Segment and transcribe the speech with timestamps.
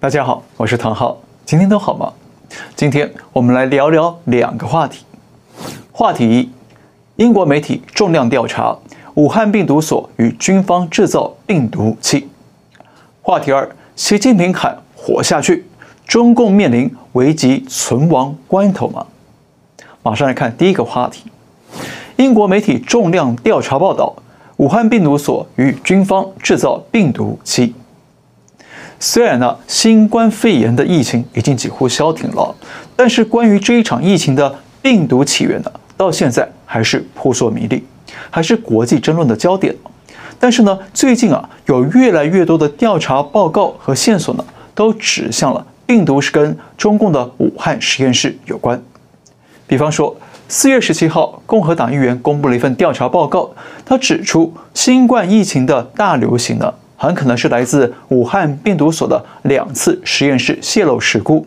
[0.00, 2.10] 大家好，我是唐浩，今天都好吗？
[2.74, 5.04] 今天我们来聊聊两个话题。
[5.92, 8.74] 话题一：英国媒体重量调查
[9.12, 12.26] 武汉病毒所与军方制造病毒武器。
[13.20, 15.66] 话题二：习近平喊活下去，
[16.06, 19.06] 中共面临危急存亡关头吗？
[20.02, 21.30] 马上来看第一个话题。
[22.16, 24.16] 英国媒体重量调查报道，
[24.56, 27.74] 武汉病毒所与军方制造病毒武器。
[29.02, 32.54] 虽然呢，新冠肺炎的疫情已经几乎消停了，
[32.94, 37.82] 但是关于这一场疫情的病毒起源呢，到现在还是扑朔迷离，
[38.28, 39.74] 还是国际争论的焦点。
[40.38, 48.82] 但是呢，最近啊，有越来越多的调查报告和线索呢，都指向了病毒是跟中共的武汉实验室有关。
[49.66, 50.14] 比方说，
[50.46, 53.50] 四月十七号，共和党议员公布了一份调查报告，
[53.86, 56.74] 他指出，新冠疫情的大流行呢。
[57.02, 61.46] 很可能是来自武汉病毒所的两次实验室泄漏事故。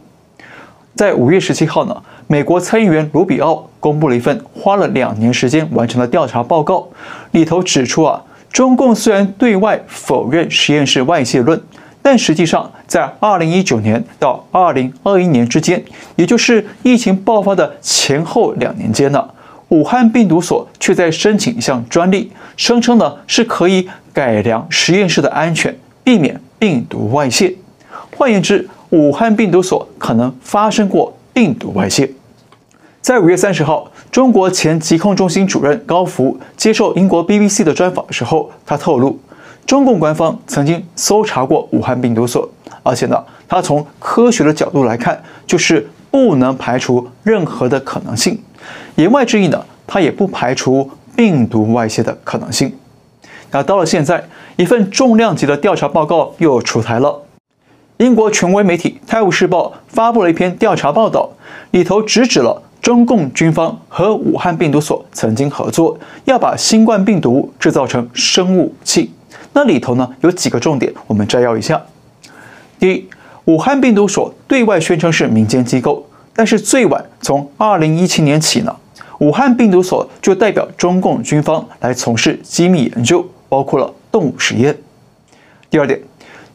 [0.96, 6.88] 在五月十七号呢，美国参议员卢比奥公布了一份花了两年时间完成的调查报告，
[7.34, 11.62] 里头指出啊，中共虽然对外否认实验室外泄论，
[12.02, 15.84] 但实际上在二零一九年到二零二一年之间，
[16.16, 19.24] 也就是疫情爆发的前后两年间呢，
[19.70, 23.90] 武汉病毒所却在申请一项专利，声称呢是可以。
[24.14, 27.56] 改良实验室的安全，避免病毒外泄。
[28.16, 32.08] 换言之，武汉病毒所可能发生过病毒外泄。
[33.02, 39.20] 在五月三十号，中国前疾控中心主任高福接受英国 BBC 的专访的时候，他透露，
[39.66, 42.48] 中共官方曾经搜查过武汉病毒所，
[42.84, 48.40] 而且呢，他从科学的角度来看，就是不能排除任何的可能性。
[48.94, 52.74] 言外之意呢，他也不排除病毒外泄的可能性。
[53.52, 57.22] 那到了现在，一份重量级的调查报告又出台了。
[57.98, 61.30] 英国权威媒体《泰晤士报》发布了一篇调查报道，
[61.72, 69.12] 里头直指了中共军方和武汉病毒所曾经合作，要把新冠病毒制造成生物武器。
[69.54, 71.80] 那里头呢，有几个重点，我们摘要一下。
[72.80, 73.08] 第一，
[73.46, 76.04] 武汉病毒所对外宣称是民间机构，
[76.34, 78.76] 但是最晚从二零一七年起呢，
[79.24, 83.26] 武汉病毒所就代表中共军方来从事机密研究。
[83.54, 84.76] 包括了动物实验。
[85.70, 86.00] 第二点，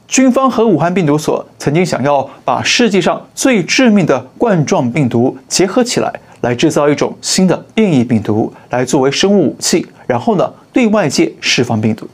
[0.08, 12.04] 军方和武汉病毒所曾经想要把世界上最致命的冠状病毒结合起来，来制造一种新的变异病毒，来作为生物武器，然后呢，对外界释放病毒。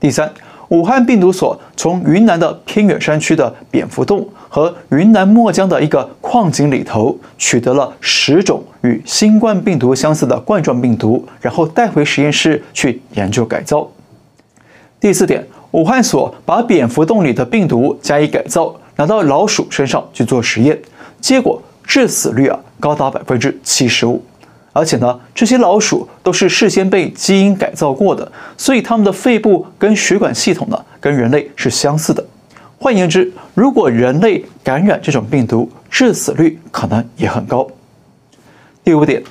[0.00, 0.32] 第三，
[0.70, 13.88] 武汉病毒所从云南的偏远山区的蝙蝠洞和云南墨江的一个矿井里头取得了十种与新冠病毒相似的冠状病毒，然后带回实验室去研究改造。
[15.00, 20.78] 第四点，武汉所把蝙蝠洞里的病毒加以改造，拿到老鼠身上去做实验，
[21.20, 24.22] 结果致死率啊高达百分之七十五，
[24.72, 32.24] 而且呢，这些老鼠都是事先被基因改造过的，所以它们的肺部跟血管系统呢跟人类是相似的。
[32.78, 37.66] 换言之，如果人类感染这种病毒，致死率可能也很高。
[38.82, 39.22] 第五点，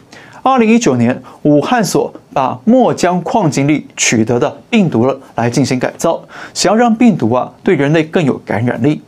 [0.43, 6.21] 二零一九年，武汉所把墨江矿井里取得的病毒了来进行改造，
[6.53, 9.01] 想要让病毒啊对人类更有感染力，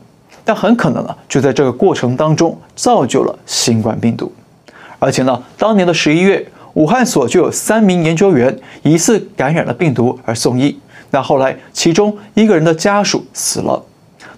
[0.44, 4.32] 但很可能呢就在这个过程当中造就了新冠病毒。
[5.02, 10.78] 而且呢，当年的十一月，武汉所就有三名研究员疑似感染了病毒而送医，
[11.10, 13.84] 那后来其中一个人的家属死了。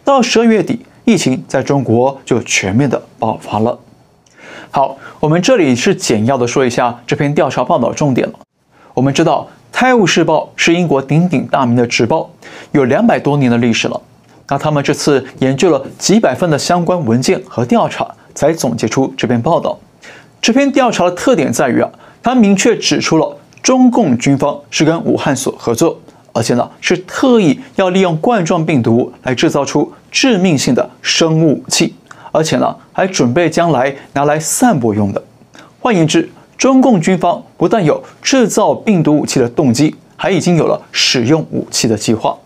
[0.03, 3.79] 到十二月底，疫情在中国就全面的爆发了。
[4.71, 8.35] 好，我们这里是简要的说一下这篇调查报道重点了。
[8.95, 12.31] 我们知道，《泰晤士报》是英国鼎鼎大名的纸报，
[12.73, 14.01] 有两百多年的历史了。
[14.49, 19.79] 那他们这次研究了几百份的相关文件和调查，才总结出这篇报道。
[20.44, 21.88] 这篇调查的特点在于啊，
[22.22, 25.99] 它明确指出了中共军方是跟武汉所合作。
[26.34, 31.94] 而且呢，是特意要利用冠状病毒来制造出致命性的生物武器，
[32.31, 35.25] 而且呢，还准备将来拿来散播用的。
[35.81, 42.37] 换言之，中共军方不但有制造病毒武器的动机，还已经有了使用武器的计划。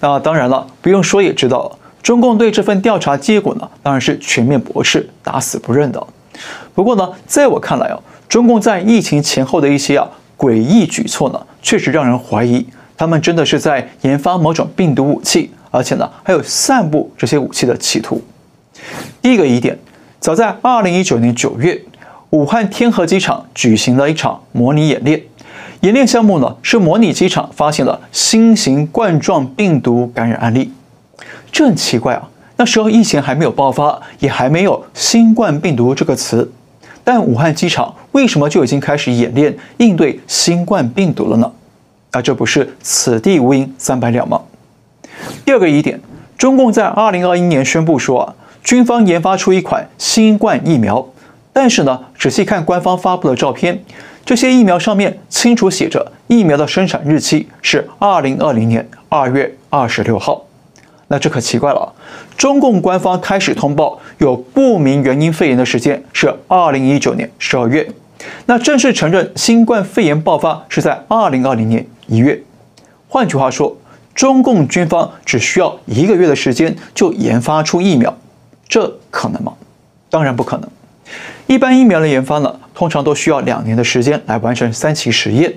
[0.00, 6.06] 那当然了，不用说也知道，中共对这份调查结果呢，当然是全面驳斥、打死不认的。
[6.74, 7.98] 不过呢，在我看来啊，
[8.28, 12.66] 中共在疫情前后的一些啊诡异举措呢，确实让人怀疑。
[12.96, 18.20] 他们真的是在研发某种病毒武器，而且呢，还有散布这些武器的企图。
[19.22, 19.78] 第一个疑点，
[20.18, 21.80] 早在二零一九年九月，
[22.30, 25.22] 武汉天河机场举行了一场模拟演练。
[25.82, 30.72] 演练项目呢，是模拟机场发现了新型冠状病毒感染案例。
[31.52, 32.28] 这很奇怪啊，
[32.60, 36.50] 那时候疫情还没有爆发，也还没有新冠病毒这个词，
[37.04, 41.52] 但武汉机场为什么就已经开始演练应对新冠病毒了呢？
[42.10, 44.42] 那这不是此地无银三百两吗？
[45.44, 46.00] 第二个疑点，
[46.36, 48.34] 中共在二零二一年宣布说啊，
[48.64, 51.06] 军方研发出一款新冠疫苗，
[51.52, 53.80] 但是呢，仔细看官方发布的照片，
[54.24, 60.42] 这些疫苗上面清楚写着疫苗的生产日期是二零二零年二月二十六号，
[61.08, 61.92] 那这可奇怪了，
[62.36, 67.90] 中共官方开始通报有不明原因肺炎的时间是二零一九年十二月，
[68.46, 72.40] 那正式承认新冠肺炎爆发是在二零二零年一月，
[73.08, 73.76] 换句话说。
[74.14, 78.12] 中共军方只需要一个月的时间就研发出疫苗，
[78.68, 79.52] 这可能吗？
[80.10, 80.68] 当然不可能。
[81.46, 85.54] 一般疫苗的研发呢，通常都需要两年的时间来完成三期实验。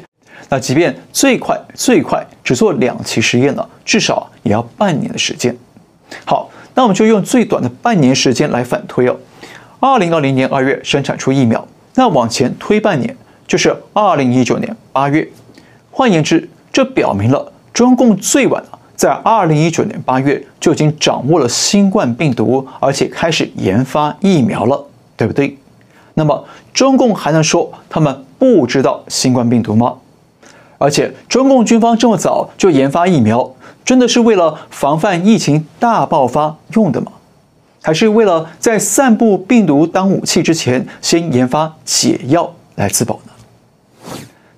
[0.50, 5.56] 那即便最快最快只做两期实验呢，至少也要半年的时间。
[6.26, 9.16] 好，那我们就用最短的半年时间来反推哦。
[9.80, 13.16] 二零二零年二月生产出疫苗，那往前推半年
[13.48, 15.28] 就是二零一九年八月。
[15.90, 17.52] 换言之，这表明了。
[17.74, 24.86] 中共最晚啊，在二零一九年八月就已经掌握了新冠病毒，而且开始研发疫苗了，
[25.16, 25.58] 对不对？
[26.16, 29.96] 那么中共还能说他们不知道新冠病毒吗？
[30.82, 33.54] 而且中共军方这么早就研发疫苗，
[33.86, 37.12] 真的是为了防范疫情大爆发用的吗？
[37.84, 44.12] 还是为了在散布病毒当武器之前，先研发解药来自保呢？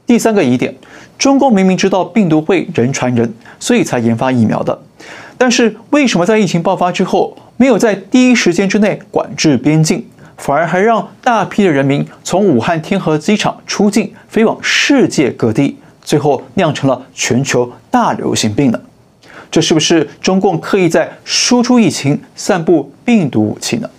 [0.05, 0.73] 第三个疑点。
[1.17, 4.77] 中共明明知道病毒会人传人，所以才研发疫苗的，
[5.37, 10.05] 但是为什么在疫情爆发之后，没有在第一时间之内管制边境，
[10.37, 18.79] 反而还让大批的人民从武汉天河机场出境，飞往世界各地，最后酿成了全球大流行病呢？
[19.49, 23.89] 这是不是中共刻意在输出疫情、散布病毒武器呢？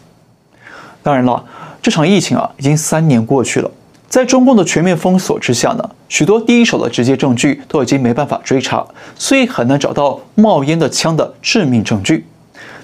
[1.02, 1.44] 当然了，
[1.80, 3.70] 这场疫情啊，已经三年过去了。
[4.08, 8.84] 在中共的全面封锁之下呢，许多第一手的直接证据都已经没办法追查，
[9.16, 12.26] 所以很难找到冒烟的枪的致命证据。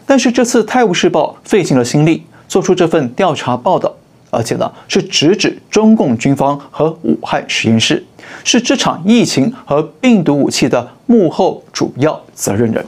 [0.04, 3.94] 但是这次《泰晤士报》费尽了心力做出这份调查报道，
[4.30, 8.04] 而且呢是直指中共军方和武汉实验室，
[8.44, 12.84] 是这场疫情和病毒武器的幕后主要责任人。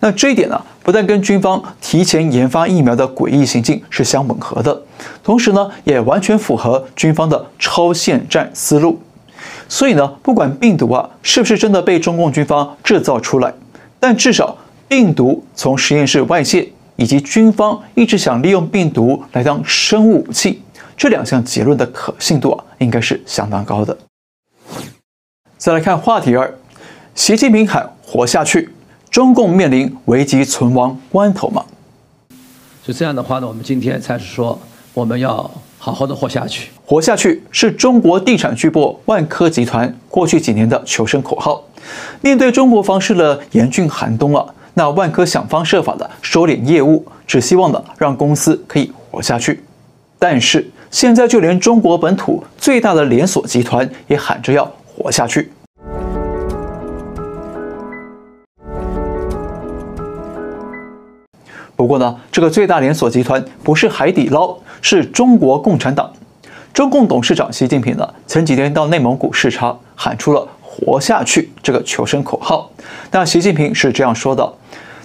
[0.00, 4.80] 那这一点呢，不但跟军方提前研发疫苗的诡异行径是相吻合的，
[5.24, 9.00] 同时呢，也完全符合军方的超限战思路。
[9.68, 13.52] 所以呢，不管病毒啊是不是真的被中共军方制造出来，
[13.98, 14.56] 但至少
[14.86, 20.62] 病毒从实验室外泄，以及军方一直想利用病毒来当生物武器，
[20.96, 23.98] 这两项结论的可信度啊，应该是相当高的。
[25.58, 26.54] 再来看话题二，
[27.16, 28.70] 习近平喊活下去。
[29.10, 31.64] 中共面临危急存亡关头吗？
[32.86, 34.56] 是这样的话呢，我们今天才是说
[34.94, 36.70] 我们要好好的活下去。
[36.86, 41.60] 活下去是中国地产巨擘万科集团过去几年的求生口号。
[42.20, 49.64] 面对中国房市的严峻寒冬啊，那万科想方设法的收敛业务，只希望呢让公司可以活下去。
[50.20, 55.50] 但是现在就连中国本土最大的连锁集团也喊着要活下去。
[61.76, 66.12] 不过呢，这个最大连锁集团不是海底捞，是中国共产党。
[66.74, 72.68] 中共董事长习近平呢，前几天到内蒙古视察，喊出了“活下去”这个求生口号。
[73.12, 74.52] 那习近平是这样说的：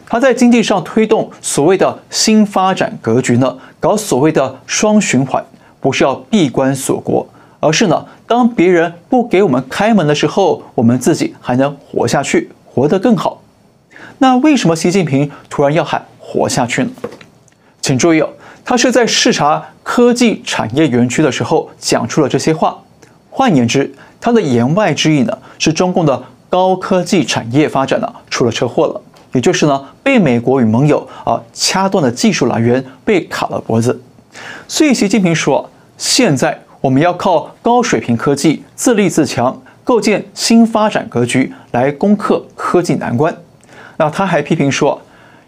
[0.08, 5.46] 他在经济上推动所谓的新发展格局呢，搞所谓的双循环，
[5.80, 7.28] 不是要闭关锁国，
[7.64, 13.42] 而是呢，当别人不给我们开门的时候，我们自己还能活下去，活得更好。
[14.18, 16.06] 那为什么习近平突然要喊？
[16.20, 16.90] 活下去呢？
[17.82, 18.30] 请注意哦，
[18.66, 22.78] 他是在视察科技产业园区的时候讲出了这些话。
[23.30, 29.02] 换言之，他的言外之意呢，是中共的高科技产业发展呢出了车祸了，
[29.34, 34.02] 也就是呢被美国与盟友啊掐断的技术来源被卡了脖子。
[34.68, 43.34] 所以习近平说，现在我们要靠高水平科技自立自强，构建新发展格局来攻克科技难关。
[43.96, 45.02] 那他还批评说。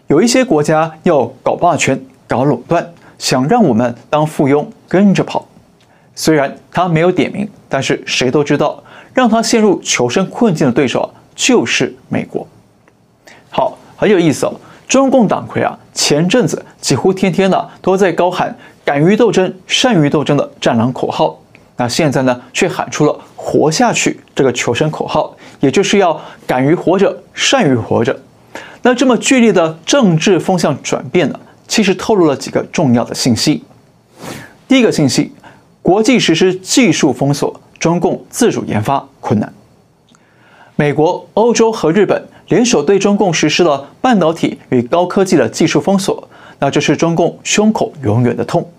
[0.06, 5.46] 有一些国家要搞霸权、搞垄断，想让我们当附庸跟着跑。
[6.14, 12.46] 虽然他没有点名，但是谁都知道，让他陷入求生困境的对手就是美国。
[13.50, 14.54] 好，很有意思哦。
[14.88, 21.36] 中共党魁啊，前阵子几乎天天呢都在高喊“敢于斗争、善于斗争”的战狼口号，
[21.76, 28.16] 那现在呢却喊出了“活下去”这个求生口号，也就是要敢于活着、善于活着。
[28.82, 33.64] 那这么剧烈的政治风向转变呢，其实透露了几个重要的信息。
[34.68, 35.32] 第一个信息，
[35.82, 39.52] 国际实施技术封锁，中共自主研发困难。
[40.76, 46.28] 美国、欧洲和日本联手对中共实施了半导体与高科技的技术封锁，
[46.60, 48.70] 那这是中共胸口永远的痛。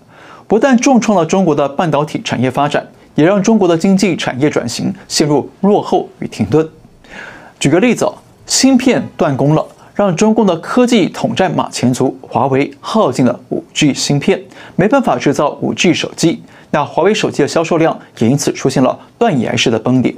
[0.48, 6.68] 不但重创了中国的半导体产业发展，也让中国的经济产业转型陷入落后与停顿。
[7.60, 8.10] 举个例子，
[8.46, 9.66] 芯片断供了。
[9.96, 14.40] 让中共的科技统战马前卒华为耗尽了 5G 芯片，
[14.76, 16.40] 没办法制造 5G 手机。
[16.70, 20.14] 那华为手机的销售量也因此出现了断崖式的崩跌。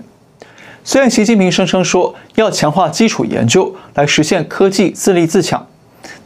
[0.84, 5.66] 虽然习近平声称说要强化基础研究来实现科技自立自强，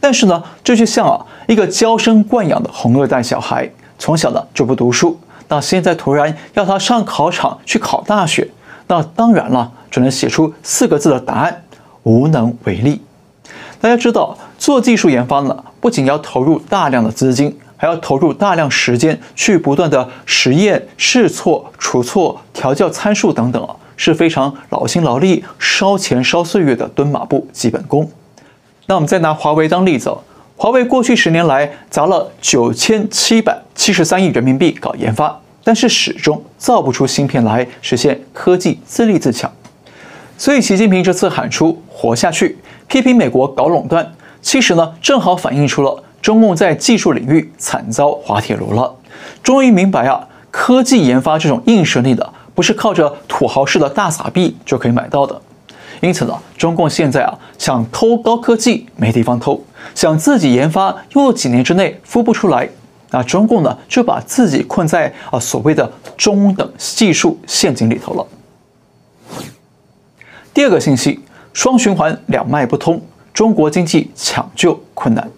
[0.00, 3.70] 但是呢，这就像啊一个娇生惯养的红二代小孩，
[4.04, 5.18] 从小呢就不读书，
[5.48, 8.46] 那现在突然要他上考场去考大学，
[8.86, 11.64] 那当然了，只能写出四个字的答案，
[12.02, 13.00] 无能为力。
[13.80, 28.06] 大家知道，做技术研发呢，不仅要投入大量的资金，还要投入大量时间去不断的实验、试错、除错、调教参数等等啊，是非常劳心劳力、烧钱烧岁月的蹲马步基本功。
[28.84, 30.14] 那我们再拿华为当例子，
[30.64, 39.52] 华为过去十年来砸了九千七百七十三亿人民币搞研发，但是始终造不出芯片来实现科技自立自强。
[40.38, 42.56] 所以，习近平这次喊出“活下去”。
[42.88, 48.96] 批评美国搞垄断，其实呢，正好反映出了中共在技术领域惨遭滑铁卢了。
[49.42, 55.38] 终于明白啊，科技研发这种硬实力的，不是靠着土豪式的大撒币就可以买到的。
[56.04, 59.60] 因此呢，中共现在啊，想偷高科技没地方偷，
[59.94, 62.68] 想自己研发又几年之内孵不出来，
[63.10, 68.26] 那中共呢，就把自己困在啊所谓的中等技术陷阱里头了。
[70.52, 71.20] 第二个信息。
[71.54, 73.00] 双循环两脉不通，
[73.32, 75.30] 中国经济抢救困难。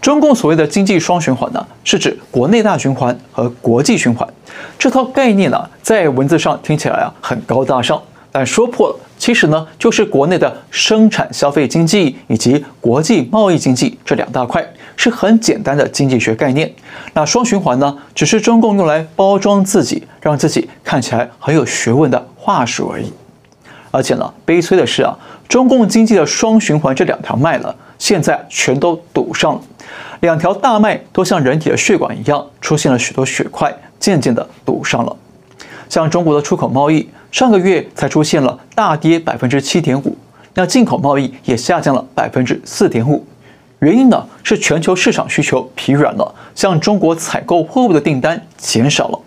[0.00, 4.24] 中共所谓的经济双循环呢，是指国内大循环和国际循环。
[4.78, 8.00] 这套概念呢，在文字上听起来啊很高大上，
[8.30, 14.62] 但说破了，其实呢就是国内的生产消费经济以及国际贸易经济这两大块，
[14.98, 16.70] 是很简单的经济学概念。
[17.14, 23.10] 那双循环呢，只是中共用来包装自己，让自己看起来很有学问的话术而已。
[23.90, 25.16] 而且呢，悲催的是啊，
[25.48, 29.60] 中共经济的双循环这两条脉了，现在全都堵上了。
[30.20, 35.16] 两条大脉都像人体的血管一样，出现了许多血块，渐渐的堵上了。
[35.88, 40.16] 像中国的出口贸易，上个月才出现了大跌百分之七点五，
[40.54, 43.24] 那进口贸易也下降了百分之四点五。
[43.80, 49.18] 原因呢，是全球市场需求疲软了，向中国采购货物的订单减少了。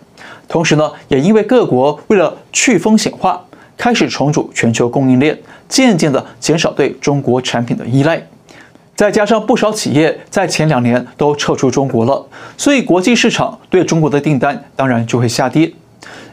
[0.48, 3.44] 同时呢，也因为各国为了去风险化。
[3.76, 5.38] 开始重组全球供应链，
[5.68, 8.20] 渐渐地减少对中国产品的依赖，
[8.96, 15.72] 再加上不少企业在前两年都撤出中国了，所以国际市场对中国的订单当然就会下跌。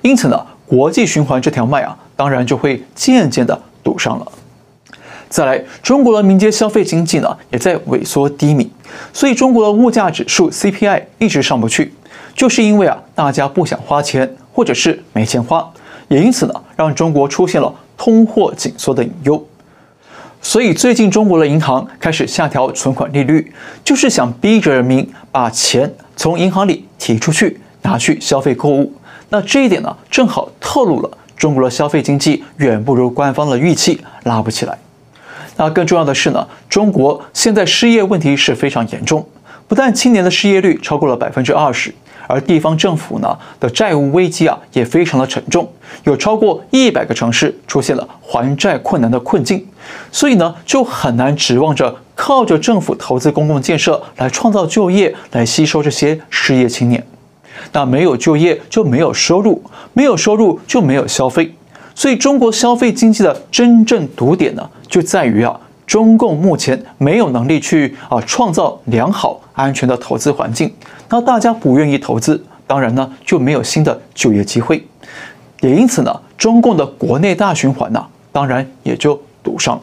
[0.05, 4.31] 因此呢，国际循环这条脉啊，当然就会渐渐地堵上了。
[5.29, 8.71] 再来，中国的民间消费经济呢也在萎缩低迷，
[9.11, 11.91] 所以中国的物价指数 CPI 一直上不去，
[12.35, 15.67] 就是因为啊大家不想花钱，或者是没钱花。
[16.07, 19.43] 也因此呢，让中国出现了通货紧缩的隐忧。
[20.39, 23.51] 所以最近中国的银行开始下调存款利率，
[23.83, 28.93] 就是想逼着人民把钱从银行里提出去，拿去消费购物。
[29.35, 34.77] 那这一点呢，正好透露了中国的消费经济远不如官方的预期，拉不起来。
[35.57, 39.27] 那更重要的是呢，中国现在失业问题是非常严重，
[39.67, 41.93] 不但青年的失业率超过了百分之二十。
[42.27, 45.69] 而地方政府呢的债务危机啊也非常的沉重，
[46.05, 49.67] 有超过一百个城市出现了还债困难的困境，
[50.13, 57.05] 所以呢就很难指望着靠着政府投资公共建设来创造就业，来吸收这些失业青年。
[57.71, 59.61] 那没有就业就没有收入，
[59.93, 61.53] 没有收入就没有消费，
[61.93, 65.59] 所以中国消费经济的真正堵点呢就在于啊。
[65.87, 70.73] 中共目前没有能力去啊创造良好安全的投资环境，
[71.09, 74.83] 那大家不愿意投资，当然呢就没有新的就业机会，
[75.61, 79.79] 也因此呢，中共的国内大循环呢，当然也就堵上。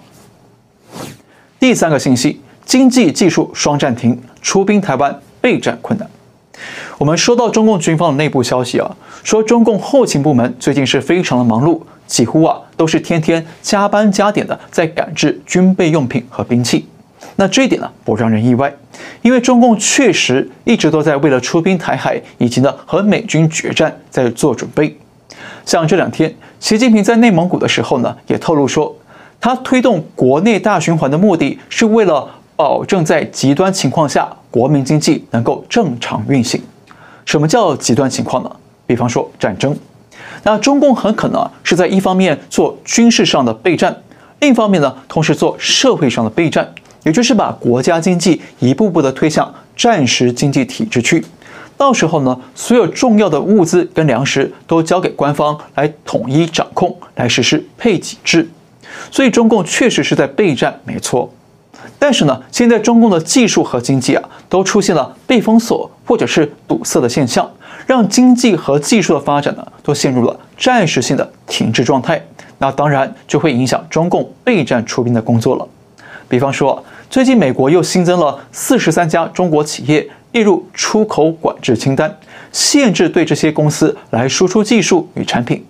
[1.60, 6.10] 第三个信息，经济技术双暂停，出兵台湾备战困难。
[6.98, 11.80] 我们收到中共军方的内部消息啊，说中共后勤部门最近是非常的忙碌。
[12.04, 16.86] 几乎啊都是天天加班加点的在赶制军备用品和兵器，
[17.36, 18.70] 那这一点呢不让人意外，
[19.22, 24.94] 因为中共确实一直都在为了出兵台海以及呢和美军决战在做准备。
[25.64, 28.94] 像这两天，习近平在内蒙古的时候呢也透露说，
[29.40, 36.62] 他推动国内大循环的目的是为了保证在极端情况下国民经济能够正常运行。
[37.24, 38.50] 什么叫极端情况呢？
[38.86, 39.76] 比方说战争。
[40.44, 43.96] 那中共很可能是在一方面做军事上的备战，
[44.40, 46.68] 另一方面呢，同时做社会上的备战，
[47.04, 51.24] 也就是把国家经济一步步的推向战时经济体制去。
[51.76, 58.48] 到时候呢，所有重要的物资跟粮食都交给官方来统一掌控，来实施配给制。
[59.10, 61.32] 所以中共确实是在备战，没错。
[62.02, 67.48] 但是呢，现在中共的技术和经济啊，都出现了被封锁或者是堵塞的现象。
[67.86, 72.20] 让经济和技术的发展呢，都陷入了暂时性的停滞状态。
[72.58, 75.68] 那当然就会影响中共备战出兵的工作了。
[76.28, 82.12] 比方说，最近美国又新增了四十三家中国企业列入出口管制清单，
[82.50, 85.64] 限制对这些公司来输出技术与产品。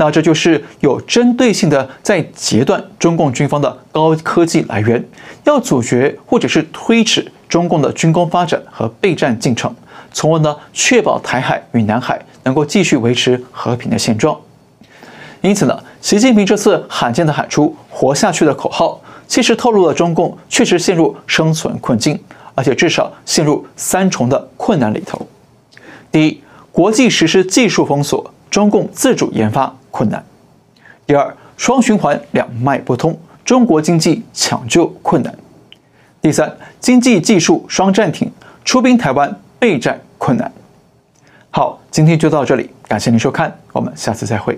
[0.00, 5.04] 那这就是有针对性的在截断中共军方的高科技来源，
[5.44, 9.74] 要阻绝或者是推迟中共的军工发展和备战进程。
[10.12, 14.38] 从而呢，确保台海与南海能够继续维持和平的现状。
[15.40, 22.18] 因此呢，习近平这次罕见的喊出“活下去”的口号，其实透露了中共确实陷入生存困境，
[22.54, 25.26] 而且至少陷入三重的困难里头：
[26.10, 26.40] 第一，
[26.70, 30.20] 国际实施技术封锁，中共自主研发困难；
[31.06, 35.32] 第二，双循环两脉不通，中国经济抢救困难；
[36.20, 38.30] 第三，经济技术双暂停，
[38.64, 39.34] 出兵台湾。
[39.60, 40.52] 备战困难。
[41.50, 44.56] 好，今天就到这里，感谢您收看，我们下次再会。